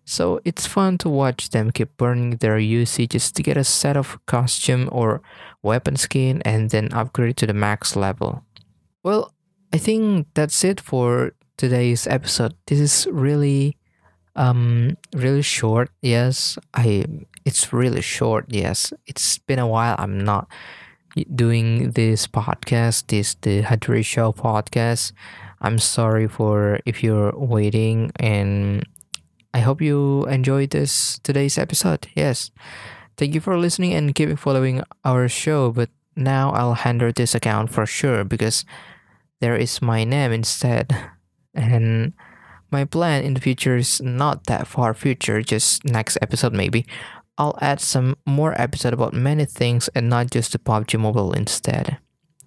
So 0.06 0.42
it's 0.44 0.68
fun 0.68 0.98
to 1.00 1.10
watch 1.10 1.50
them 1.50 1.72
keep 1.72 1.96
burning 1.96 2.38
their 2.38 2.58
UC 2.58 3.10
just 3.10 3.36
to 3.36 3.44
get 3.44 3.56
a 3.56 3.64
set 3.64 3.96
of 3.96 4.20
costume 4.26 4.90
or 4.92 5.22
weapon 5.62 5.96
skin 5.96 6.42
and 6.44 6.70
then 6.70 6.92
upgrade 6.92 7.38
to 7.38 7.48
the 7.48 7.54
max 7.54 7.96
level. 7.96 8.44
Well, 9.02 9.34
I 9.74 9.78
think 9.78 10.28
that's 10.36 10.64
it 10.64 10.80
for 10.80 11.34
today's 11.58 12.06
episode. 12.06 12.54
This 12.68 12.80
is 12.80 13.08
really 13.12 13.76
um 14.36 14.96
really 15.16 15.42
short. 15.42 15.90
Yes, 16.02 16.58
I 16.76 17.06
it's 17.44 17.74
really 17.74 18.02
short. 18.02 18.46
Yes. 18.50 18.94
It's 19.08 19.40
been 19.40 19.58
a 19.60 19.68
while 19.68 19.96
I'm 19.98 20.20
not 20.20 20.48
doing 21.36 21.92
this 21.92 22.28
podcast, 22.28 23.08
this 23.08 23.36
the 23.42 23.64
Hadri 23.64 24.06
Show 24.06 24.32
podcast. 24.32 25.12
I'm 25.62 25.80
sorry 25.80 26.28
for 26.28 26.80
if 26.86 27.04
you're 27.04 27.34
waiting 27.36 28.12
and 28.18 28.86
I 29.56 29.60
hope 29.60 29.82
you 29.82 30.26
enjoyed 30.26 30.70
this 30.70 31.20
today's 31.24 31.58
episode. 31.58 32.08
Yes. 32.16 32.52
Thank 33.18 33.34
you 33.34 33.42
for 33.42 33.58
listening 33.58 33.94
and 33.94 34.14
keep 34.14 34.38
following 34.38 34.84
our 35.04 35.28
show, 35.28 35.72
but 35.72 35.90
now 36.16 36.52
I'll 36.52 36.74
handle 36.74 37.12
this 37.16 37.34
account 37.34 37.72
for 37.72 37.86
sure 37.86 38.24
because 38.24 38.66
there 39.44 39.58
is 39.58 39.82
my 39.82 40.06
name 40.06 40.32
instead. 40.32 40.96
And 41.54 42.14
my 42.72 42.86
plan 42.86 43.26
in 43.26 43.34
the 43.34 43.42
future 43.42 43.76
is 43.76 44.02
not 44.02 44.48
that 44.48 44.68
far 44.68 44.94
future, 44.94 45.42
just 45.42 45.84
next 45.84 46.18
episode 46.22 46.54
maybe. 46.54 46.86
I'll 47.38 47.60
add 47.60 47.82
some 47.82 48.16
more 48.26 48.56
episode 48.56 48.94
about 48.94 49.12
many 49.14 49.44
things 49.44 49.90
and 49.94 50.08
not 50.08 50.32
just 50.32 50.54
the 50.54 50.60
PUBG 50.60 50.98
Mobile 50.98 51.34
instead. 51.34 51.98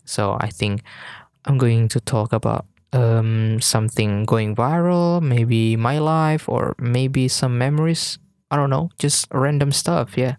So 0.07 0.39
I 0.41 0.49
think 0.49 0.81
I'm 1.45 1.59
going 1.59 1.89
to 1.89 2.01
talk 2.01 2.33
about 2.33 2.65
um, 2.95 3.61
something 3.61 4.25
going 4.25 4.57
viral, 4.57 5.21
maybe 5.21 5.77
my 5.77 5.99
life, 5.99 6.49
or 6.49 6.75
maybe 6.81 7.29
some 7.29 7.59
memories. 7.59 8.19
I 8.51 8.57
don't 8.57 8.71
know, 8.71 8.89
just 8.99 9.27
random 9.33 9.71
stuff, 9.71 10.17
yeah. 10.17 10.37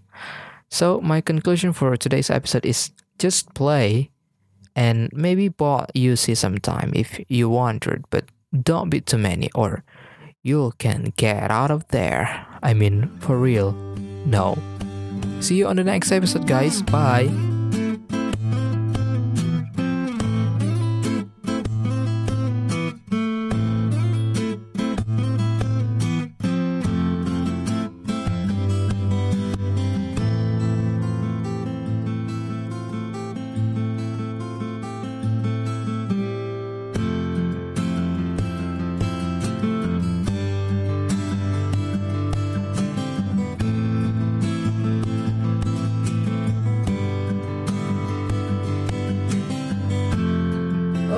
So 0.71 1.01
my 1.01 1.21
conclusion 1.21 1.71
for 1.71 1.95
today's 1.97 2.31
episode 2.31 2.65
is 2.65 2.89
just 3.19 3.53
play 3.53 4.09
and 4.77 5.09
maybe 5.11 5.49
bought 5.49 5.91
UC 5.95 6.37
sometime 6.37 6.93
if 6.95 7.19
you 7.27 7.49
wanted, 7.49 8.05
but 8.11 8.25
don't 8.53 8.89
be 8.89 9.01
too 9.01 9.17
many 9.17 9.49
or 9.55 9.83
you 10.43 10.71
can 10.77 11.11
get 11.17 11.49
out 11.51 11.71
of 11.71 11.85
there. 11.89 12.45
I 12.61 12.73
mean, 12.73 13.09
for 13.19 13.37
real, 13.37 13.73
no. 14.25 14.55
See 15.41 15.55
you 15.55 15.67
on 15.67 15.75
the 15.75 15.83
next 15.83 16.11
episode, 16.11 16.47
guys. 16.47 16.81
Bye. 16.83 17.56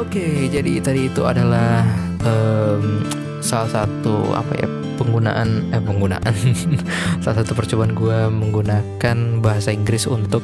Oke, 0.10 0.50
jadi 0.50 0.82
tadi 0.82 1.06
itu 1.06 1.22
adalah 1.22 1.86
um, 2.26 3.06
salah 3.46 3.70
satu 3.70 4.34
apa 4.34 4.58
ya 4.58 4.66
penggunaan 4.98 5.70
eh 5.70 5.78
penggunaan. 5.78 6.34
Salah 7.22 7.46
satu 7.46 7.54
percobaan 7.54 7.94
gue 7.94 8.18
menggunakan 8.34 9.38
bahasa 9.38 9.70
Inggris 9.70 10.10
untuk 10.10 10.42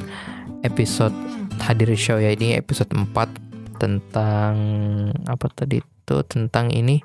episode 0.61 1.17
hadir 1.65 1.89
show 1.97 2.21
ya. 2.21 2.29
Ini 2.37 2.61
episode 2.61 2.93
4 2.93 3.09
tentang 3.81 4.53
apa 5.25 5.49
tadi 5.49 5.81
itu? 5.81 6.15
Tentang 6.29 6.69
ini. 6.69 7.01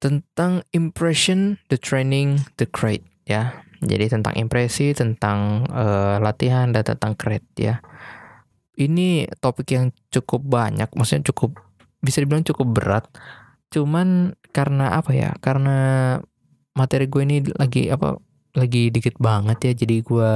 Tentang 0.00 0.64
impression 0.72 1.60
the 1.68 1.76
training 1.76 2.40
the 2.56 2.64
crate 2.64 3.04
ya. 3.28 3.52
Jadi 3.84 4.08
tentang 4.08 4.32
impresi 4.40 4.96
tentang 4.96 5.68
uh, 5.68 6.16
latihan 6.24 6.72
dan 6.72 6.88
tentang 6.88 7.12
crate 7.20 7.44
ya 7.60 7.84
ini 8.76 9.24
topik 9.40 9.72
yang 9.72 9.92
cukup 10.12 10.44
banyak, 10.44 10.88
maksudnya 10.92 11.32
cukup 11.32 11.56
bisa 12.04 12.20
dibilang 12.20 12.44
cukup 12.44 12.66
berat. 12.76 13.04
Cuman 13.72 14.36
karena 14.52 15.00
apa 15.00 15.16
ya? 15.16 15.32
Karena 15.40 15.76
materi 16.76 17.08
gue 17.08 17.22
ini 17.24 17.36
lagi 17.56 17.88
apa? 17.88 18.20
Lagi 18.56 18.88
dikit 18.88 19.20
banget 19.20 19.58
ya, 19.68 19.72
jadi 19.84 20.00
gue 20.00 20.32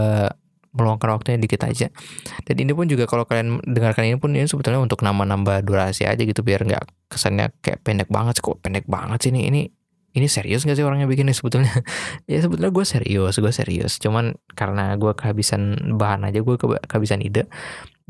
meluangkan 0.76 1.09
waktunya 1.18 1.38
dikit 1.40 1.64
aja. 1.66 1.88
Dan 2.44 2.56
ini 2.61 2.73
pun 2.76 2.87
juga 2.87 3.09
kalau 3.09 3.25
kalian 3.25 3.64
dengarkan 3.64 4.06
ini 4.06 4.16
pun 4.20 4.32
ini 4.37 4.47
sebetulnya 4.47 4.80
untuk 4.80 5.02
nambah-nambah 5.02 5.66
durasi 5.66 6.06
aja 6.06 6.20
gitu 6.20 6.44
biar 6.44 6.62
nggak 6.64 6.85
kesannya 7.11 7.50
kayak 7.64 7.82
pendek 7.82 8.09
banget 8.12 8.38
kok 8.38 8.61
pendek 8.62 8.87
banget 8.87 9.18
sih 9.25 9.30
ini 9.35 9.50
ini 9.50 9.62
ini 10.11 10.26
serius 10.26 10.66
gak 10.66 10.75
sih 10.75 10.82
orangnya 10.82 11.06
bikinnya 11.06 11.35
sebetulnya 11.35 11.70
ya 12.30 12.42
sebetulnya 12.42 12.73
gue 12.75 12.87
serius 12.87 13.35
gue 13.38 13.52
serius 13.54 13.99
cuman 14.02 14.35
karena 14.59 14.99
gue 14.99 15.12
kehabisan 15.14 15.94
bahan 15.94 16.26
aja 16.26 16.42
gue 16.42 16.56
kehabisan 16.87 17.23
ide 17.23 17.47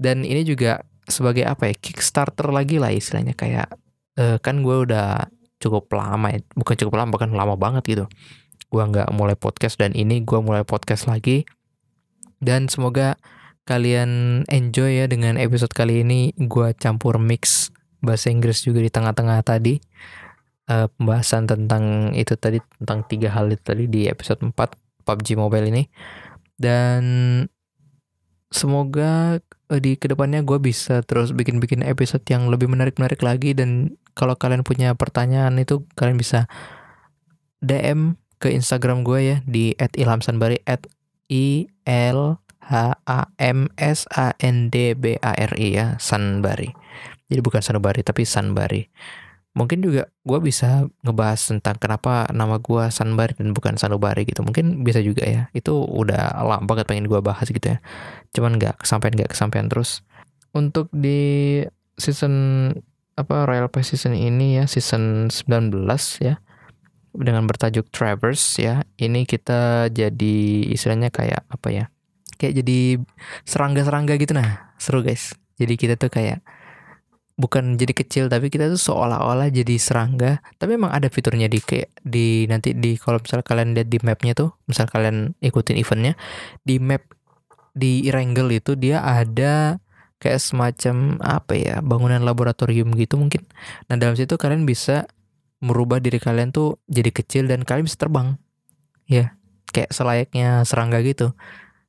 dan 0.00 0.24
ini 0.24 0.48
juga 0.48 0.80
sebagai 1.04 1.44
apa 1.44 1.68
ya 1.68 1.74
Kickstarter 1.76 2.48
lagi 2.48 2.80
lah 2.80 2.88
istilahnya. 2.88 3.36
Kayak 3.36 3.68
uh, 4.16 4.40
kan 4.40 4.64
gue 4.64 4.88
udah 4.88 5.28
cukup 5.60 5.92
lama 5.92 6.32
ya 6.32 6.40
bukan 6.56 6.74
cukup 6.80 6.94
lama 6.96 7.12
bahkan 7.12 7.36
lama 7.36 7.60
banget 7.60 7.84
gitu. 7.84 8.04
Gue 8.72 8.80
nggak 8.80 9.12
mulai 9.12 9.36
podcast 9.36 9.76
dan 9.76 9.92
ini 9.92 10.24
gue 10.24 10.40
mulai 10.40 10.64
podcast 10.64 11.04
lagi. 11.04 11.44
Dan 12.40 12.72
semoga 12.72 13.20
kalian 13.68 14.42
enjoy 14.48 15.04
ya 15.04 15.06
dengan 15.10 15.36
episode 15.36 15.76
kali 15.76 16.00
ini. 16.00 16.32
Gue 16.32 16.72
campur 16.72 17.20
mix 17.20 17.68
bahasa 18.00 18.32
Inggris 18.32 18.64
juga 18.64 18.80
di 18.80 18.88
tengah-tengah 18.88 19.44
tadi. 19.44 19.76
Uh, 20.70 20.86
pembahasan 20.96 21.50
tentang 21.50 22.14
itu 22.14 22.38
tadi 22.38 22.62
tentang 22.78 23.02
tiga 23.10 23.34
hal 23.34 23.50
itu 23.50 23.58
tadi 23.58 23.90
di 23.90 24.06
episode 24.06 24.38
4 24.40 24.54
PUBG 25.04 25.36
Mobile 25.36 25.68
ini. 25.68 25.82
Dan 26.56 27.02
semoga 28.48 29.42
di 29.78 29.94
ke 29.94 30.10
depannya 30.10 30.42
gue 30.42 30.58
bisa 30.58 31.06
terus 31.06 31.30
bikin-bikin 31.30 31.86
episode 31.86 32.26
yang 32.26 32.50
lebih 32.50 32.66
menarik-menarik 32.66 33.22
lagi 33.22 33.54
dan 33.54 33.94
kalau 34.18 34.34
kalian 34.34 34.66
punya 34.66 34.98
pertanyaan 34.98 35.54
itu 35.62 35.86
kalian 35.94 36.18
bisa 36.18 36.50
DM 37.62 38.18
ke 38.42 38.50
Instagram 38.50 39.06
gue 39.06 39.20
ya 39.20 39.36
di 39.46 39.76
@ilhamsanbari 39.78 40.64
@i 40.66 41.70
l 41.86 42.20
h 42.70 42.74
a 43.04 43.20
m 43.38 43.70
s 43.76 44.06
a 44.14 44.32
n 44.38 44.70
d 44.70 44.94
b 44.98 45.18
a 45.20 45.32
r 45.34 45.52
i 45.58 45.68
ya 45.74 45.98
Sanbari. 45.98 46.70
Jadi 47.30 47.40
bukan 47.42 47.62
Sanubari 47.62 48.02
tapi 48.02 48.26
Sanbari 48.26 48.90
mungkin 49.50 49.82
juga 49.82 50.06
gue 50.22 50.38
bisa 50.38 50.86
ngebahas 51.02 51.40
tentang 51.50 51.76
kenapa 51.82 52.30
nama 52.30 52.62
gue 52.62 52.86
Sanbari 52.94 53.34
dan 53.34 53.50
bukan 53.50 53.74
Sanubari 53.74 54.22
gitu 54.22 54.46
mungkin 54.46 54.86
bisa 54.86 55.02
juga 55.02 55.26
ya 55.26 55.42
itu 55.50 55.74
udah 55.74 56.38
lama 56.38 56.62
banget 56.70 56.86
pengen 56.86 57.10
gue 57.10 57.18
bahas 57.18 57.50
gitu 57.50 57.74
ya 57.74 57.82
cuman 58.30 58.62
nggak 58.62 58.78
kesampaian 58.86 59.14
nggak 59.18 59.34
kesampaian 59.34 59.66
terus 59.66 60.06
untuk 60.54 60.86
di 60.94 61.62
season 61.98 62.34
apa 63.18 63.44
Royal 63.44 63.66
Pass 63.66 63.90
season 63.90 64.14
ini 64.14 64.62
ya 64.62 64.70
season 64.70 65.28
19 65.28 65.74
ya 66.22 66.38
dengan 67.14 67.46
bertajuk 67.46 67.90
Travers 67.90 68.40
ya. 68.58 68.86
Ini 68.96 69.26
kita 69.26 69.90
jadi 69.90 70.36
istilahnya 70.70 71.10
kayak 71.10 71.46
apa 71.50 71.68
ya? 71.70 71.84
Kayak 72.38 72.64
jadi 72.64 72.78
serangga-serangga 73.44 74.16
gitu 74.16 74.32
nah. 74.32 74.72
Seru 74.80 75.04
guys. 75.04 75.34
Jadi 75.60 75.76
kita 75.76 75.94
tuh 76.00 76.08
kayak 76.08 76.40
bukan 77.40 77.80
jadi 77.80 77.96
kecil 77.96 78.24
tapi 78.28 78.52
kita 78.52 78.68
tuh 78.68 78.76
seolah-olah 78.76 79.48
jadi 79.48 79.80
serangga. 79.80 80.44
Tapi 80.60 80.76
emang 80.76 80.92
ada 80.92 81.08
fiturnya 81.08 81.48
di 81.48 81.58
kayak 81.64 81.88
di 82.04 82.44
nanti 82.44 82.76
di 82.76 83.00
kalau 83.00 83.16
misalnya 83.16 83.46
kalian 83.48 83.68
lihat 83.72 83.88
di 83.88 83.98
mapnya 84.04 84.32
tuh 84.36 84.52
misal 84.68 84.84
kalian 84.84 85.32
ikutin 85.40 85.80
eventnya 85.80 86.14
di 86.60 86.76
map 86.76 87.00
di 87.72 88.04
Wrangle 88.12 88.60
itu 88.60 88.76
dia 88.76 89.00
ada 89.00 89.80
kayak 90.20 90.36
semacam 90.36 91.16
apa 91.24 91.56
ya 91.56 91.76
bangunan 91.80 92.20
laboratorium 92.20 92.92
gitu 93.00 93.16
mungkin. 93.16 93.48
Nah 93.88 93.96
dalam 93.96 94.12
situ 94.20 94.36
kalian 94.36 94.68
bisa 94.68 95.08
merubah 95.64 95.96
diri 95.96 96.20
kalian 96.20 96.52
tuh 96.52 96.76
jadi 96.92 97.08
kecil 97.08 97.48
dan 97.48 97.64
kalian 97.64 97.88
bisa 97.88 97.96
terbang. 97.96 98.36
Ya 99.08 99.40
kayak 99.72 99.96
selayaknya 99.96 100.68
serangga 100.68 101.00
gitu. 101.00 101.32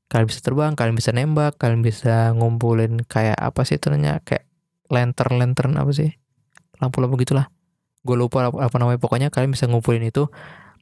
Kalian 0.08 0.27
bisa 0.31 0.39
terbang 0.39 0.72
kalian 0.79 0.96
bisa 0.96 1.12
nembak 1.12 1.60
kalian 1.60 1.84
bisa 1.84 2.31
ngumpulin 2.31 3.03
kayak 3.03 3.36
apa 3.36 3.67
sih 3.67 3.75
itu 3.75 3.91
kayak 4.24 4.50
lantern 4.91 5.39
lantern 5.39 5.79
apa 5.79 5.91
sih? 5.95 6.12
Lampu-lampu 6.83 7.15
gitulah. 7.24 7.48
Gue 8.03 8.19
lupa 8.19 8.51
apa, 8.51 8.75
namanya. 8.75 9.00
Pokoknya 9.00 9.31
kalian 9.31 9.55
bisa 9.55 9.65
ngumpulin 9.71 10.03
itu 10.03 10.27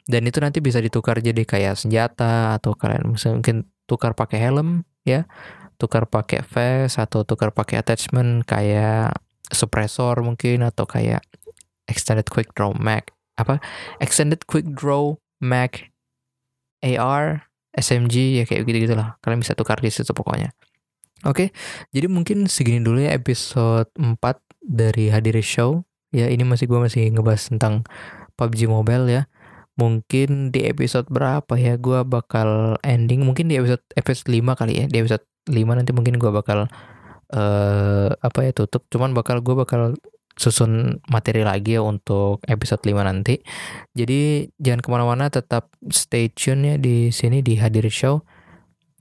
dan 0.10 0.26
itu 0.26 0.42
nanti 0.42 0.58
bisa 0.60 0.82
ditukar 0.82 1.22
jadi 1.22 1.46
kayak 1.46 1.78
senjata 1.78 2.58
atau 2.58 2.74
kalian 2.74 3.14
mungkin 3.14 3.70
tukar 3.86 4.18
pakai 4.18 4.42
helm 4.42 4.84
ya. 5.06 5.30
Tukar 5.78 6.10
pakai 6.10 6.44
vest 6.44 7.00
atau 7.00 7.24
tukar 7.24 7.54
pakai 7.54 7.80
attachment 7.80 8.44
kayak 8.44 9.16
suppressor 9.54 10.20
mungkin 10.26 10.66
atau 10.66 10.84
kayak 10.84 11.24
extended 11.88 12.28
quick 12.28 12.52
draw 12.58 12.74
mag 12.76 13.06
apa? 13.38 13.62
Extended 14.02 14.44
quick 14.50 14.68
draw 14.76 15.16
mag 15.40 15.72
AR 16.84 17.50
SMG 17.76 18.42
ya 18.42 18.44
kayak 18.50 18.66
gitu 18.66 18.90
gitulah 18.90 19.20
kalian 19.22 19.40
bisa 19.44 19.54
tukar 19.54 19.78
di 19.80 19.94
situ 19.94 20.10
pokoknya 20.12 20.52
Oke, 21.28 21.52
jadi 21.92 22.08
mungkin 22.08 22.48
segini 22.48 22.80
dulu 22.80 23.04
ya 23.04 23.12
episode 23.12 23.92
4 24.00 24.24
dari 24.64 25.12
Hadiri 25.12 25.44
Show. 25.44 25.84
Ya, 26.16 26.32
ini 26.32 26.48
masih 26.48 26.66
gue 26.72 26.80
masih 26.80 27.12
ngebahas 27.12 27.52
tentang 27.52 27.84
PUBG 28.40 28.72
Mobile 28.72 29.06
ya. 29.12 29.22
Mungkin 29.76 30.52
di 30.56 30.64
episode 30.64 31.12
berapa 31.12 31.60
ya 31.60 31.76
gue 31.76 32.08
bakal 32.08 32.80
ending. 32.88 33.28
Mungkin 33.28 33.52
di 33.52 33.60
episode 33.60 33.84
episode 34.00 34.32
5 34.32 34.60
kali 34.60 34.74
ya. 34.80 34.86
Di 34.88 34.98
episode 35.04 35.28
5 35.48 35.56
nanti 35.76 35.92
mungkin 35.92 36.16
gue 36.16 36.32
bakal 36.32 36.72
uh, 37.36 38.10
apa 38.16 38.40
ya 38.48 38.52
tutup. 38.56 38.88
Cuman 38.88 39.12
bakal 39.12 39.44
gue 39.44 39.56
bakal 39.60 40.00
susun 40.40 41.04
materi 41.12 41.44
lagi 41.44 41.76
ya 41.76 41.84
untuk 41.84 42.40
episode 42.48 42.80
5 42.80 42.96
nanti. 43.04 43.44
Jadi 43.92 44.48
jangan 44.56 44.80
ke 44.80 44.88
mana-mana, 44.88 45.28
tetap 45.28 45.68
stay 45.92 46.32
tune 46.32 46.64
ya 46.64 46.76
di 46.80 47.12
sini 47.12 47.44
di 47.44 47.60
Hadiri 47.60 47.92
Show 47.92 48.24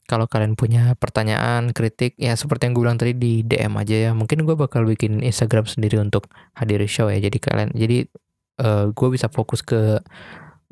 kalau 0.08 0.24
kalian 0.24 0.56
punya 0.56 0.96
pertanyaan, 0.96 1.76
kritik, 1.76 2.16
ya 2.16 2.32
seperti 2.32 2.64
yang 2.64 2.72
gue 2.72 2.82
bilang 2.88 2.96
tadi 2.96 3.12
di 3.12 3.44
DM 3.44 3.76
aja 3.76 3.96
ya. 4.08 4.10
Mungkin 4.16 4.48
gue 4.48 4.56
bakal 4.56 4.88
bikin 4.88 5.20
Instagram 5.20 5.68
sendiri 5.68 6.00
untuk 6.00 6.32
hadiri 6.56 6.88
show 6.88 7.12
ya. 7.12 7.20
Jadi 7.20 7.36
kalian, 7.36 7.76
jadi 7.76 8.08
uh, 8.64 8.64
eh, 8.64 8.84
gue 8.96 9.08
bisa 9.12 9.28
fokus 9.28 9.60
ke 9.60 10.00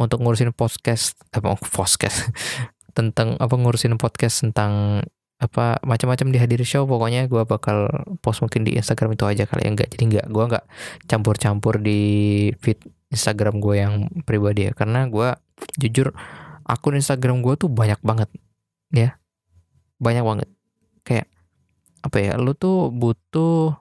untuk 0.01 0.25
ngurusin 0.25 0.57
podcast, 0.57 1.21
apa 1.37 1.53
podcast 1.61 2.33
tentang 2.97 3.37
apa 3.37 3.53
ngurusin 3.53 4.01
podcast 4.01 4.41
tentang 4.41 5.05
apa 5.37 5.85
macam-macam 5.85 6.33
di 6.33 6.39
hadiri 6.41 6.65
show. 6.65 6.89
Pokoknya 6.89 7.29
gue 7.29 7.45
bakal 7.45 7.93
post 8.25 8.41
mungkin 8.41 8.65
di 8.65 8.81
Instagram 8.81 9.21
itu 9.21 9.29
aja 9.29 9.45
kali 9.45 9.69
ya. 9.69 9.71
Enggak, 9.77 9.93
jadi 9.93 10.03
enggak, 10.09 10.27
gue 10.33 10.45
enggak 10.49 10.65
campur-campur 11.05 11.77
di 11.77 12.01
feed 12.57 12.81
Instagram 13.13 13.61
gue 13.61 13.85
yang 13.85 14.09
pribadi 14.25 14.65
ya. 14.65 14.73
Karena 14.73 15.05
gue 15.05 15.29
jujur 15.77 16.17
akun 16.65 16.97
Instagram 16.97 17.45
gue 17.45 17.55
tuh 17.61 17.69
banyak 17.69 18.01
banget 18.01 18.33
ya 18.97 19.21
banyak 19.99 20.25
banget. 20.25 20.49
Kayak 21.07 21.27
apa 22.05 22.17
ya 22.23 22.33
lu 22.39 22.55
tuh 22.55 22.95
butuh 22.95 23.75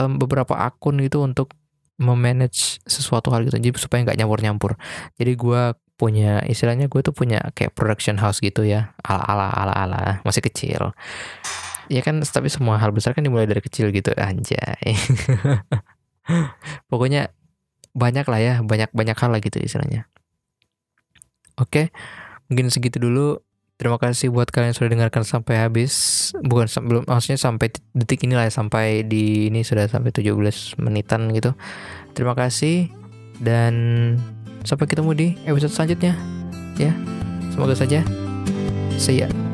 um, 0.00 0.12
beberapa 0.16 0.56
akun 0.56 1.00
gitu 1.04 1.20
untuk 1.20 1.52
memanage 2.00 2.80
sesuatu 2.88 3.28
hal 3.30 3.44
gitu 3.44 3.60
jadi 3.60 3.76
supaya 3.76 4.00
nggak 4.02 4.16
nyampur 4.16 4.40
nyampur 4.40 4.72
jadi 5.20 5.36
gue 5.36 5.62
punya 6.02 6.42
istilahnya 6.50 6.90
gue 6.90 6.98
tuh 6.98 7.14
punya 7.14 7.38
kayak 7.54 7.78
production 7.78 8.18
house 8.18 8.42
gitu 8.42 8.66
ya 8.66 8.90
ala 9.06 9.22
ala 9.22 9.46
ala 9.54 9.74
ala 9.86 10.00
masih 10.26 10.42
kecil. 10.42 10.90
Ya 11.86 12.02
kan 12.02 12.18
tapi 12.26 12.50
semua 12.50 12.74
hal 12.82 12.90
besar 12.90 13.14
kan 13.14 13.22
dimulai 13.22 13.46
dari 13.46 13.62
kecil 13.62 13.94
gitu 13.94 14.10
anjay. 14.18 14.98
Pokoknya 16.90 17.30
banyak 17.94 18.26
lah 18.26 18.40
ya 18.42 18.54
banyak 18.66 18.90
banyak 18.90 19.14
hal 19.14 19.30
lah 19.30 19.38
gitu 19.38 19.62
istilahnya. 19.62 20.10
Oke 21.54 21.94
mungkin 22.50 22.66
segitu 22.74 22.98
dulu 22.98 23.38
Terima 23.82 23.98
kasih 23.98 24.30
buat 24.30 24.46
kalian 24.46 24.70
yang 24.70 24.78
sudah 24.78 24.90
dengarkan 24.94 25.26
sampai 25.26 25.58
habis. 25.58 26.30
Bukan 26.38 26.70
belum 26.86 27.02
maksudnya 27.02 27.34
sampai 27.34 27.74
detik 27.98 28.22
ini 28.22 28.38
lah 28.38 28.46
sampai 28.46 29.02
di 29.02 29.50
ini 29.50 29.66
sudah 29.66 29.90
sampai 29.90 30.14
17 30.14 30.78
menitan 30.78 31.34
gitu. 31.34 31.50
Terima 32.14 32.38
kasih 32.38 32.94
dan 33.42 33.74
sampai 34.62 34.86
ketemu 34.86 35.10
di 35.18 35.28
episode 35.50 35.74
selanjutnya. 35.74 36.14
Ya. 36.78 36.94
Semoga 37.50 37.74
saja. 37.74 38.06
See 39.02 39.26
ya. 39.26 39.51